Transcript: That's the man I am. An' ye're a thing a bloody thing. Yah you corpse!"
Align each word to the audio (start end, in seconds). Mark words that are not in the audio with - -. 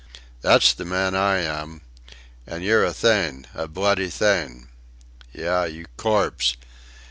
That's 0.41 0.73
the 0.73 0.83
man 0.83 1.13
I 1.13 1.41
am. 1.43 1.81
An' 2.47 2.63
ye're 2.63 2.83
a 2.83 2.91
thing 2.91 3.45
a 3.53 3.67
bloody 3.67 4.09
thing. 4.09 4.69
Yah 5.31 5.65
you 5.65 5.85
corpse!" 5.95 6.57